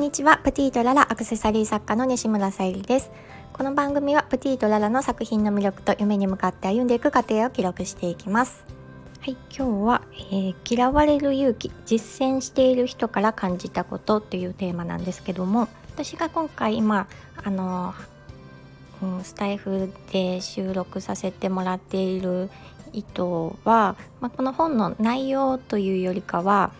[0.00, 0.38] んにちは。
[0.38, 3.10] プティートララアクセサリー作家の西村さゆりです。
[3.52, 8.64] この番組はプティートララの作品の魅力と夢に向かって歩んでいく過程を記録していきます。
[9.20, 10.02] はい今日は、
[10.32, 17.06] えー、嫌われる勇気実践している人から感じたことっていうテーマなんですけども私が今回今
[17.44, 17.92] あの
[19.02, 22.48] うん、スタイフで収録させてもらっている
[22.94, 23.22] 意図
[23.64, 26.72] は、まあ、この本の内容というよりかは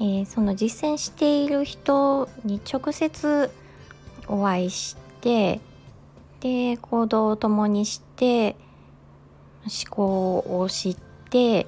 [0.00, 3.50] えー、その実践している人に直接
[4.28, 5.60] お会いして
[6.40, 8.56] で行動を共にして
[9.64, 10.96] 思考を知っ
[11.30, 11.66] て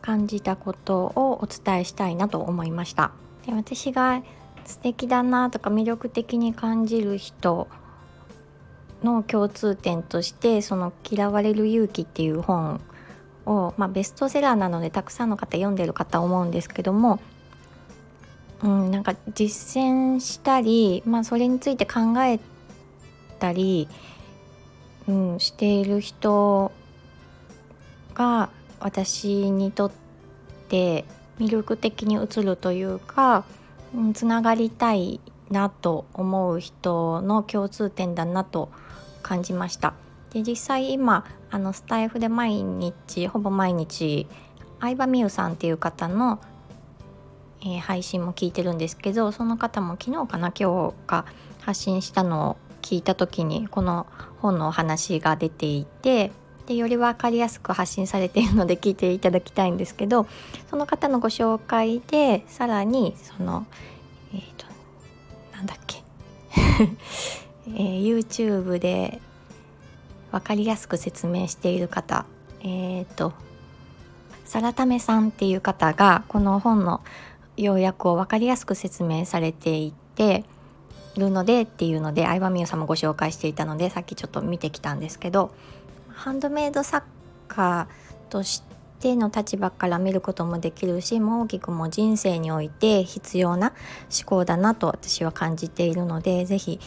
[0.00, 3.12] 感じたことをお伝えしたいなと思いました。
[3.46, 4.22] で私が
[4.64, 7.68] 素敵だなとか魅力的に感じる人
[9.02, 12.80] の共通点としてその「嫌われる勇気」っていう本
[13.46, 17.20] を、まあ、ベストセラーなのでたくさんの方読んでる方思うんですけども、
[18.62, 22.40] うん、なんか実践したり、まあ、それについて考え
[23.38, 23.88] たり、
[25.08, 26.72] うん、している人
[28.14, 29.92] が私にとっ
[30.68, 31.04] て
[31.38, 33.44] 魅力的に映るというか、
[33.94, 38.70] うん、つながりたいなと思う人の共通点だなと
[39.22, 39.94] 感じました。
[40.32, 44.26] で実際今あのスタイフで毎日ほぼ毎日
[44.80, 46.40] 相葉美優さんっていう方の、
[47.62, 51.24] えー、配信も聞いてるんですけどその方も昨日かな今日か
[51.60, 54.06] 発信したのを聞いた時にこの
[54.38, 56.32] 本のお話が出ていて
[56.66, 60.26] でより分かりやすく発信されているので聞いていただきたいんですけど
[60.70, 63.66] その方のご紹介でさらにその
[64.32, 64.66] えっ、ー、と
[65.52, 66.02] なんだっけ、
[67.66, 69.20] えー、YouTube で
[70.30, 72.26] 分かりやすく説明している方
[72.60, 73.32] えっ、ー、と
[74.44, 77.02] サラタメさんっていう方がこの本の
[77.56, 80.44] 要約を分かりやすく説明されていて
[81.16, 85.52] るのでっていうので相葉美優さんもご紹介していたのでさっきちょっと見てきたんですけど
[86.08, 87.06] ハンドメイド作
[87.48, 87.88] 家
[88.28, 88.62] とし
[89.00, 93.72] ての立場から見ることもできるしもう大きくも人生において必要な
[94.10, 96.80] 思考だなと私は感じているので是非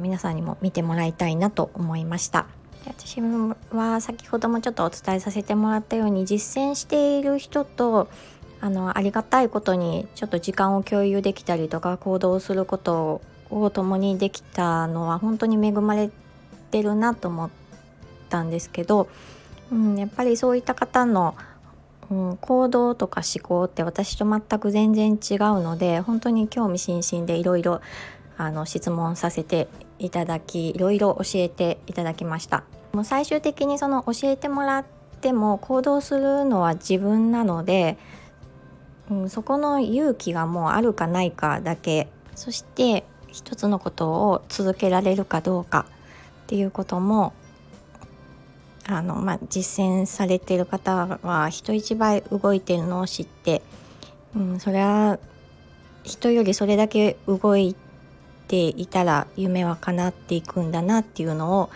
[0.00, 2.46] 皆さんにも見てもらいたいなと思いました。
[2.86, 8.08] 私は先ほどもちょっとお伝えさせてもらったように実践している人と
[8.60, 13.20] あのありがたいことにちょっと時間を共有できたりとか行動すること
[13.50, 16.10] を共にできたのは本当に恵まれ
[16.70, 17.50] てるなと思っ
[18.28, 19.08] たんですけど、
[19.70, 21.36] うん、やっぱりそういった方の、
[22.10, 25.18] うん、行動とか思考って私と全く全然違う
[25.60, 27.80] ので本当に興味津々でいろいろ
[28.36, 32.64] あの質問させていただきいろいろ教えていただきました。
[32.92, 34.84] もう最終的にその教えてもらっ
[35.20, 37.96] ても行動するのは自分なので、
[39.10, 42.08] うん、そこの勇気がもうあるかないかだけ。
[42.34, 45.86] そして一つのことを続けられるかどうか
[46.44, 47.32] っていうことも
[48.86, 53.62] あの、まあ、実践されてる方は人一倍動いてるのを知って、
[54.36, 55.18] うん、それは
[56.04, 57.76] 人よりそれだけ動い
[58.46, 61.70] ていたら夢は叶っていくんだなっていうのを、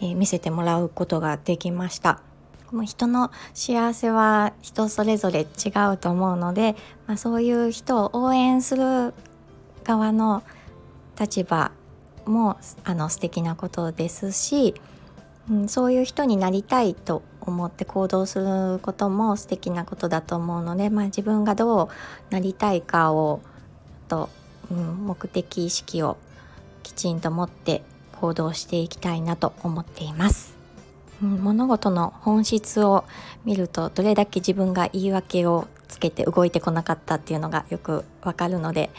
[0.00, 2.20] えー、見せてもらうことができました。
[2.72, 6.74] もう人の幸せは人それぞれ違うと思うので、
[7.06, 9.14] まあ、そういう人を応援する
[9.84, 10.42] 側の
[11.18, 11.70] 立場
[12.24, 14.74] もあの素敵なことですし、
[15.48, 21.88] うん、そういう人になりたいと思って行動することも素敵なことだと思うので、まあ、自分がどう
[22.30, 23.40] なりたいかを
[24.08, 24.28] と
[24.70, 26.16] うん、目的意識を
[26.82, 27.82] きちんと持って
[28.20, 30.54] 行動していきたいなと思っています。
[31.22, 33.04] うん、物事の本質を
[33.44, 38.90] 見るとどれだけ自分が言い訳をつけて動いてこなかったっていうのがよくわかるので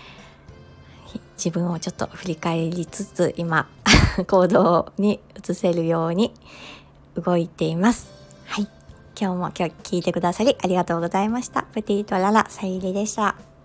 [1.37, 3.67] 自分をちょっと振り返りつつ今
[4.27, 6.33] 行動に移せるように
[7.15, 8.11] 動いています。
[8.45, 8.67] はい。
[9.19, 11.63] 今日も今日聞いてくださりありがとうございました。
[11.63, 13.56] プティートララさゆりでした。